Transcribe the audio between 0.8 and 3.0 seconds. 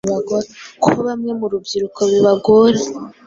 ko bamwe mu rubyiruko bibagora